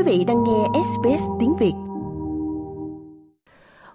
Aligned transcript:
Quý 0.00 0.18
vị 0.18 0.24
đang 0.24 0.44
nghe 0.44 0.80
SBS 0.84 1.22
tiếng 1.40 1.56
Việt. 1.56 1.72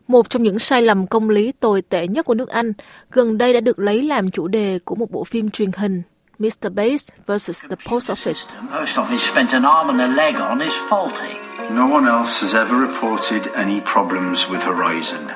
Một 0.07 0.29
trong 0.29 0.43
những 0.43 0.59
sai 0.59 0.81
lầm 0.81 1.07
công 1.07 1.29
lý 1.29 1.51
tồi 1.51 1.81
tệ 1.81 2.07
nhất 2.07 2.25
của 2.25 2.33
nước 2.33 2.49
Anh 2.49 2.73
gần 3.11 3.37
đây 3.37 3.53
đã 3.53 3.59
được 3.59 3.79
lấy 3.79 4.03
làm 4.03 4.29
chủ 4.29 4.47
đề 4.47 4.79
của 4.85 4.95
một 4.95 5.11
bộ 5.11 5.23
phim 5.23 5.49
truyền 5.49 5.71
hình 5.75 6.01
Mr. 6.39 6.69
Bates 6.73 7.09
vs. 7.27 7.63
The 7.69 7.75
Post 7.89 8.11
Office. 8.11 8.53
The 8.53 8.79
post 8.79 8.99
office 8.99 9.17
spent 9.17 9.49
an 9.49 9.63
arm 9.63 9.87
and 9.87 10.01
a 10.01 10.07
leg 10.07 10.35
on 10.35 10.59
is 10.59 10.73
faulty. 10.89 11.33
No 11.75 11.93
one 11.93 12.11
else 12.11 12.41
has 12.41 12.55
ever 12.55 12.87
reported 12.87 13.53
any 13.53 13.79
problems 13.93 14.51
with 14.51 14.59
Horizon. 14.59 15.27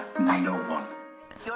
No 0.46 0.52
one. 0.52 0.84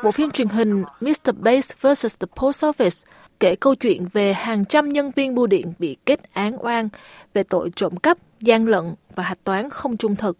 Bộ 0.03 0.11
phim 0.11 0.31
truyền 0.31 0.47
hình 0.47 0.83
Mr. 1.01 1.33
Bates 1.39 1.71
vs. 1.81 2.19
The 2.19 2.27
Post 2.35 2.63
Office 2.63 3.03
kể 3.43 3.55
câu 3.55 3.75
chuyện 3.75 4.05
về 4.13 4.33
hàng 4.33 4.65
trăm 4.65 4.89
nhân 4.89 5.11
viên 5.15 5.35
bưu 5.35 5.47
điện 5.47 5.73
bị 5.79 5.97
kết 6.05 6.33
án 6.33 6.65
oan 6.65 6.89
về 7.33 7.43
tội 7.43 7.69
trộm 7.75 7.97
cắp, 7.97 8.17
gian 8.39 8.67
lận 8.67 8.83
và 9.15 9.23
hạch 9.23 9.43
toán 9.43 9.69
không 9.69 9.97
trung 9.97 10.15
thực. 10.15 10.37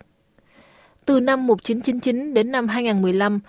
Từ 1.06 1.20
năm 1.20 1.48
1999 1.48 2.34
đến 2.34 2.52
năm 2.52 2.68
2015, 2.68 3.40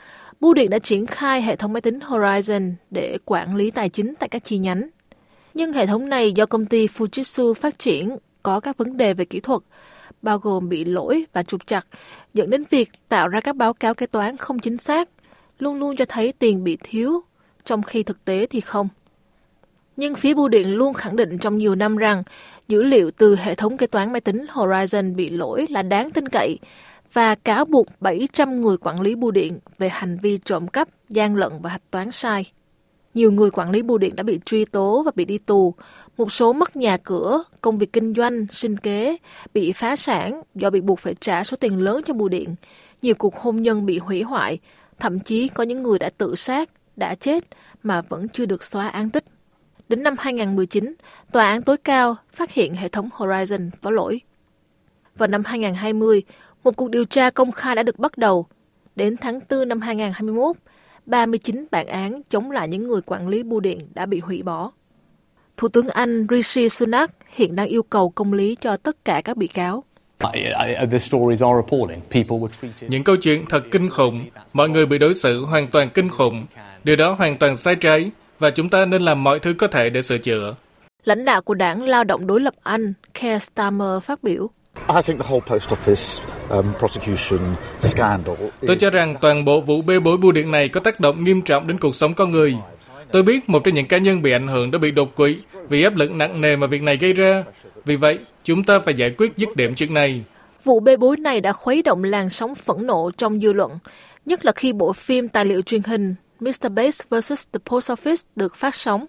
Bưu 0.41 0.55
điện 0.55 0.71
đã 0.71 0.79
triển 0.79 1.07
khai 1.07 1.43
hệ 1.43 1.57
thống 1.57 1.73
máy 1.73 1.81
tính 1.81 1.99
Horizon 1.99 2.73
để 2.91 3.19
quản 3.25 3.57
lý 3.57 3.71
tài 3.71 3.89
chính 3.89 4.15
tại 4.19 4.29
các 4.29 4.45
chi 4.45 4.59
nhánh. 4.59 4.89
Nhưng 5.55 5.73
hệ 5.73 5.87
thống 5.87 6.09
này 6.09 6.33
do 6.33 6.47
công 6.47 6.67
ty 6.67 6.87
Fujitsu 6.87 7.55
phát 7.55 7.79
triển 7.79 8.17
có 8.43 8.61
các 8.61 8.77
vấn 8.77 8.97
đề 8.97 9.15
về 9.15 9.25
kỹ 9.25 9.41
thuật, 9.41 9.61
bao 10.23 10.39
gồm 10.39 10.69
bị 10.69 10.85
lỗi 10.85 11.25
và 11.33 11.43
trục 11.43 11.67
chặt, 11.67 11.87
dẫn 12.35 12.51
đến 12.51 12.65
việc 12.71 12.91
tạo 13.09 13.29
ra 13.29 13.41
các 13.41 13.57
báo 13.57 13.73
cáo 13.73 13.95
kế 13.95 14.07
toán 14.07 14.37
không 14.37 14.59
chính 14.59 14.77
xác, 14.77 15.09
luôn 15.59 15.79
luôn 15.79 15.97
cho 15.97 16.05
thấy 16.09 16.33
tiền 16.33 16.65
bị 16.65 16.79
thiếu, 16.83 17.21
trong 17.65 17.83
khi 17.83 18.03
thực 18.03 18.25
tế 18.25 18.47
thì 18.47 18.61
không. 18.61 18.89
Nhưng 19.97 20.15
phía 20.15 20.35
bưu 20.35 20.49
điện 20.49 20.75
luôn 20.75 20.95
khẳng 20.95 21.17
định 21.17 21.39
trong 21.39 21.59
nhiều 21.59 21.75
năm 21.75 21.97
rằng 21.97 22.23
dữ 22.69 22.83
liệu 22.83 23.11
từ 23.11 23.37
hệ 23.37 23.55
thống 23.55 23.77
kế 23.77 23.87
toán 23.87 24.13
máy 24.13 24.21
tính 24.21 24.47
Horizon 24.53 25.15
bị 25.15 25.29
lỗi 25.29 25.67
là 25.71 25.83
đáng 25.83 26.11
tin 26.11 26.29
cậy 26.29 26.59
và 27.13 27.35
cáo 27.35 27.65
buộc 27.65 27.87
700 28.01 28.61
người 28.61 28.77
quản 28.77 29.01
lý 29.01 29.15
bưu 29.15 29.31
điện 29.31 29.59
về 29.79 29.89
hành 29.89 30.19
vi 30.23 30.39
trộm 30.39 30.69
cắp, 30.69 30.89
gian 31.09 31.37
lận 31.37 31.53
và 31.63 31.71
hạch 31.71 31.91
toán 31.91 32.13
sai. 32.13 32.53
Nhiều 33.15 33.33
người 33.33 33.51
quản 33.51 33.71
lý 33.71 33.83
bưu 33.83 33.99
điện 33.99 34.17
đã 34.17 34.23
bị 34.23 34.41
truy 34.45 34.65
tố 34.65 35.03
và 35.03 35.13
bị 35.15 35.25
đi 35.25 35.39
tù. 35.39 35.75
Một 36.17 36.33
số 36.33 36.53
mất 36.53 36.77
nhà 36.77 36.97
cửa, 36.97 37.45
công 37.61 37.79
việc 37.79 37.93
kinh 37.93 38.15
doanh, 38.15 38.47
sinh 38.51 38.77
kế, 38.77 39.17
bị 39.55 39.73
phá 39.73 39.97
sản 39.97 40.43
do 40.55 40.71
bị 40.71 40.81
buộc 40.81 40.99
phải 40.99 41.15
trả 41.15 41.45
số 41.45 41.57
tiền 41.61 41.79
lớn 41.79 42.01
cho 42.07 42.15
bưu 42.15 42.29
điện. 42.29 42.55
Nhiều 43.03 43.15
cuộc 43.15 43.37
hôn 43.37 43.57
nhân 43.57 43.87
bị 43.87 43.99
hủy 43.99 44.23
hoại, 44.23 44.59
thậm 44.99 45.21
chí 45.21 45.49
có 45.49 45.65
những 45.65 45.83
người 45.83 45.99
đã 45.99 46.11
tự 46.19 46.35
sát, 46.35 46.71
đã 46.97 47.15
chết 47.15 47.45
mà 47.83 48.03
vẫn 48.03 48.29
chưa 48.29 48.47
được 48.47 48.65
xóa 48.65 48.89
án 48.89 49.11
tích. 49.11 49.25
Đến 49.89 50.03
năm 50.03 50.15
2019, 50.19 50.95
Tòa 51.33 51.49
án 51.49 51.63
tối 51.63 51.77
cao 51.77 52.17
phát 52.33 52.51
hiện 52.51 52.75
hệ 52.75 52.89
thống 52.89 53.09
Horizon 53.17 53.71
có 53.83 53.91
lỗi. 53.91 54.21
Vào 55.17 55.27
năm 55.27 55.43
2020, 55.45 56.23
một 56.65 56.77
cuộc 56.77 56.91
điều 56.91 57.05
tra 57.05 57.31
công 57.31 57.53
khai 57.53 57.75
đã 57.75 57.83
được 57.83 57.99
bắt 57.99 58.19
đầu. 58.19 58.47
Đến 58.97 59.17
tháng 59.17 59.41
4 59.51 59.69
năm 59.69 59.81
2021, 59.81 60.57
39 61.07 61.67
bản 61.71 61.87
án 61.87 62.23
chống 62.31 62.51
lại 62.51 62.69
những 62.69 62.89
người 62.89 63.01
quản 63.07 63.29
lý 63.29 63.43
bưu 63.43 63.61
điện 63.61 63.79
đã 63.95 64.07
bị 64.07 64.21
hủy 64.21 64.43
bỏ. 64.43 64.71
Thủ 65.57 65.69
tướng 65.69 65.89
Anh 65.89 66.27
Rishi 66.31 66.69
Sunak 66.69 67.11
hiện 67.29 67.57
đang 67.57 67.67
yêu 67.67 67.83
cầu 67.83 68.11
công 68.11 68.33
lý 68.33 68.57
cho 68.61 68.77
tất 68.77 69.05
cả 69.05 69.21
các 69.25 69.37
bị 69.37 69.47
cáo. 69.47 69.85
Những 72.89 73.05
câu 73.05 73.17
chuyện 73.17 73.45
thật 73.49 73.65
kinh 73.71 73.91
khủng. 73.91 74.25
Mọi 74.53 74.69
người 74.69 74.87
bị 74.87 74.99
đối 74.99 75.15
xử 75.15 75.45
hoàn 75.45 75.67
toàn 75.67 75.91
kinh 75.95 76.09
khủng. 76.09 76.47
Điều 76.85 76.97
đó 76.97 77.13
hoàn 77.13 77.39
toàn 77.39 77.57
sai 77.57 77.77
trái 77.77 78.11
và 78.45 78.51
chúng 78.51 78.69
ta 78.69 78.85
nên 78.85 79.03
làm 79.03 79.25
mọi 79.25 79.39
thứ 79.39 79.55
có 79.59 79.67
thể 79.67 79.91
để 79.91 80.03
sửa 80.03 80.19
chữa. 80.19 80.55
Lãnh 81.05 81.25
đạo 81.25 81.43
của 81.43 81.55
đảng 81.55 81.83
lao 81.83 82.05
động 82.05 82.27
đối 82.27 82.41
lập 82.41 82.55
Anh, 82.63 82.93
Keir 83.15 83.43
Starmer 83.43 84.03
phát 84.03 84.23
biểu. 84.23 84.51
Um, 86.49 86.67
Tôi 88.67 88.77
cho 88.77 88.91
rằng 88.91 89.15
toàn 89.21 89.45
bộ 89.45 89.61
vụ 89.61 89.83
bê 89.87 89.99
bối 89.99 90.17
bưu 90.17 90.33
điện 90.33 90.51
này 90.51 90.69
có 90.69 90.81
tác 90.81 91.01
động 91.01 91.25
nghiêm 91.25 91.43
trọng 91.43 91.67
đến 91.67 91.79
cuộc 91.79 91.95
sống 91.95 92.15
con 92.15 92.31
người. 92.31 92.55
Tôi 93.13 93.23
biết 93.23 93.49
một 93.49 93.65
trong 93.65 93.75
những 93.75 93.87
cá 93.87 93.99
nhân 93.99 94.23
bị 94.23 94.33
ảnh 94.33 94.49
hưởng 94.49 94.71
đã 94.71 94.79
bị 94.79 94.91
đột 94.91 95.17
quỵ 95.17 95.37
vì 95.69 95.83
áp 95.83 95.97
lực 95.97 96.11
nặng 96.11 96.41
nề 96.41 96.57
mà 96.57 96.67
việc 96.67 96.83
này 96.83 96.97
gây 96.97 97.13
ra. 97.13 97.45
Vì 97.85 97.97
vậy, 97.97 98.19
chúng 98.45 98.65
ta 98.65 98.79
phải 98.79 98.95
giải 98.95 99.15
quyết 99.19 99.37
dứt 99.37 99.57
điểm 99.57 99.75
chuyện 99.75 99.95
này. 99.95 100.23
Vụ 100.65 100.81
bê 100.81 100.97
bối 100.97 101.17
này 101.17 101.41
đã 101.41 101.53
khuấy 101.53 101.83
động 101.83 102.05
làn 102.05 102.31
sóng 102.31 102.55
phẫn 102.55 102.87
nộ 102.87 103.11
trong 103.17 103.41
dư 103.41 103.53
luận, 103.53 103.73
nhất 104.27 104.45
là 104.45 104.53
khi 104.53 104.73
bộ 104.73 104.93
phim 104.93 105.29
tài 105.29 105.45
liệu 105.45 105.63
truyền 105.63 105.83
hình 105.83 106.15
Mr. 106.45 106.69
Bates 106.69 107.03
vs. 107.11 107.47
The 107.53 107.59
Post 107.65 107.91
Office 107.91 108.25
được 108.37 108.57
phát 108.57 108.75
sóng. 108.75 109.07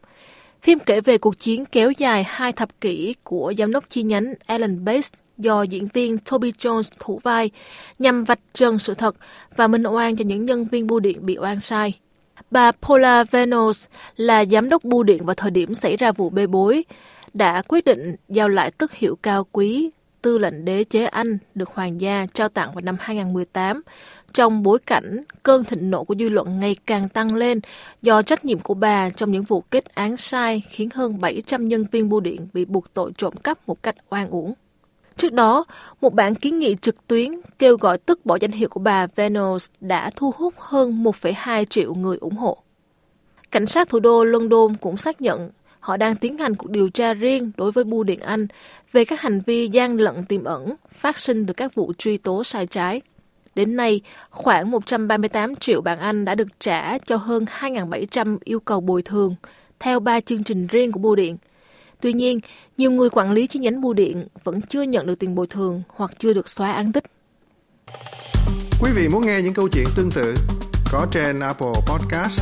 Phim 0.61 0.79
kể 0.79 1.01
về 1.01 1.17
cuộc 1.17 1.39
chiến 1.39 1.65
kéo 1.65 1.91
dài 1.91 2.23
hai 2.27 2.51
thập 2.51 2.81
kỷ 2.81 3.15
của 3.23 3.53
giám 3.57 3.71
đốc 3.71 3.89
chi 3.89 4.03
nhánh 4.03 4.33
Alan 4.45 4.85
Bates 4.85 5.11
do 5.37 5.63
diễn 5.63 5.87
viên 5.93 6.17
Toby 6.17 6.51
Jones 6.51 6.91
thủ 6.99 7.19
vai 7.23 7.51
nhằm 7.99 8.23
vạch 8.23 8.39
trần 8.53 8.79
sự 8.79 8.93
thật 8.93 9.15
và 9.55 9.67
minh 9.67 9.83
oan 9.83 10.15
cho 10.15 10.23
những 10.25 10.45
nhân 10.45 10.65
viên 10.65 10.87
bưu 10.87 10.99
điện 10.99 11.25
bị 11.25 11.37
oan 11.37 11.59
sai. 11.59 11.99
Bà 12.51 12.71
Paula 12.71 13.23
Venos 13.23 13.87
là 14.15 14.45
giám 14.45 14.69
đốc 14.69 14.83
bưu 14.83 15.03
điện 15.03 15.25
vào 15.25 15.35
thời 15.35 15.51
điểm 15.51 15.75
xảy 15.75 15.97
ra 15.97 16.11
vụ 16.11 16.29
bê 16.29 16.47
bối, 16.47 16.85
đã 17.33 17.61
quyết 17.67 17.85
định 17.85 18.15
giao 18.29 18.49
lại 18.49 18.71
tước 18.71 18.93
hiệu 18.93 19.15
cao 19.15 19.47
quý 19.51 19.89
tư 20.25 20.37
lệnh 20.37 20.65
đế 20.65 20.83
chế 20.83 21.05
Anh 21.05 21.37
được 21.55 21.69
hoàng 21.69 22.01
gia 22.01 22.25
trao 22.33 22.49
tặng 22.49 22.73
vào 22.73 22.81
năm 22.81 22.97
2018 22.99 23.81
trong 24.33 24.63
bối 24.63 24.79
cảnh 24.79 25.23
cơn 25.43 25.63
thịnh 25.63 25.91
nộ 25.91 26.03
của 26.03 26.15
dư 26.19 26.29
luận 26.29 26.59
ngày 26.59 26.75
càng 26.85 27.09
tăng 27.09 27.35
lên 27.35 27.59
do 28.01 28.21
trách 28.21 28.45
nhiệm 28.45 28.59
của 28.59 28.73
bà 28.73 29.09
trong 29.09 29.31
những 29.31 29.43
vụ 29.43 29.61
kết 29.61 29.95
án 29.95 30.17
sai 30.17 30.63
khiến 30.69 30.89
hơn 30.93 31.19
700 31.19 31.67
nhân 31.67 31.85
viên 31.91 32.09
bưu 32.09 32.19
điện 32.19 32.47
bị 32.53 32.65
buộc 32.65 32.93
tội 32.93 33.11
trộm 33.17 33.33
cắp 33.43 33.67
một 33.67 33.83
cách 33.83 33.95
oan 34.09 34.29
uổng. 34.29 34.53
Trước 35.17 35.33
đó, 35.33 35.65
một 36.01 36.13
bản 36.13 36.35
kiến 36.35 36.59
nghị 36.59 36.75
trực 36.75 37.07
tuyến 37.07 37.31
kêu 37.59 37.77
gọi 37.77 37.97
tước 37.97 38.25
bỏ 38.25 38.37
danh 38.41 38.51
hiệu 38.51 38.69
của 38.69 38.79
bà 38.79 39.07
Venus 39.15 39.71
đã 39.79 40.09
thu 40.15 40.33
hút 40.37 40.53
hơn 40.57 41.03
1,2 41.03 41.65
triệu 41.65 41.93
người 41.93 42.17
ủng 42.17 42.37
hộ. 42.37 42.57
Cảnh 43.51 43.65
sát 43.65 43.89
thủ 43.89 43.99
đô 43.99 44.23
London 44.23 44.75
cũng 44.81 44.97
xác 44.97 45.21
nhận 45.21 45.49
họ 45.85 45.97
đang 45.97 46.15
tiến 46.15 46.37
hành 46.37 46.55
cuộc 46.55 46.71
điều 46.71 46.89
tra 46.89 47.13
riêng 47.13 47.51
đối 47.57 47.71
với 47.71 47.83
Bưu 47.83 48.03
điện 48.03 48.19
Anh 48.19 48.47
về 48.91 49.05
các 49.05 49.21
hành 49.21 49.39
vi 49.45 49.67
gian 49.67 49.97
lận 49.97 50.25
tiềm 50.25 50.43
ẩn 50.43 50.75
phát 50.95 51.17
sinh 51.17 51.45
từ 51.45 51.53
các 51.53 51.75
vụ 51.75 51.93
truy 51.97 52.17
tố 52.17 52.43
sai 52.43 52.67
trái. 52.67 53.01
Đến 53.55 53.75
nay, 53.75 54.01
khoảng 54.29 54.71
138 54.71 55.55
triệu 55.55 55.81
bảng 55.81 55.99
Anh 55.99 56.25
đã 56.25 56.35
được 56.35 56.59
trả 56.59 56.97
cho 56.97 57.15
hơn 57.15 57.45
2.700 57.59 58.37
yêu 58.43 58.59
cầu 58.59 58.81
bồi 58.81 59.01
thường 59.01 59.35
theo 59.79 59.99
ba 59.99 60.19
chương 60.19 60.43
trình 60.43 60.67
riêng 60.67 60.91
của 60.91 60.99
bưu 60.99 61.15
điện– 61.15 61.37
Tuy 62.01 62.13
nhiên, 62.13 62.39
nhiều 62.77 62.91
người 62.91 63.09
quản 63.09 63.31
lý 63.31 63.47
chi 63.47 63.59
nhánh 63.59 63.81
bưu 63.81 63.93
điện 63.93 64.27
vẫn 64.43 64.61
chưa 64.61 64.81
nhận 64.81 65.05
được 65.05 65.19
tiền 65.19 65.35
bồi 65.35 65.47
thường 65.47 65.83
hoặc 65.87 66.11
chưa 66.19 66.33
được 66.33 66.49
xóa 66.49 66.71
án 66.71 66.91
tích. 66.91 67.03
Quý 68.81 68.91
vị 68.95 69.07
muốn 69.11 69.25
nghe 69.25 69.41
những 69.41 69.53
câu 69.53 69.67
chuyện 69.71 69.85
tương 69.95 70.11
tự 70.11 70.35
có 70.91 71.07
trên 71.11 71.39
Apple 71.39 71.73
Podcast, 71.87 72.41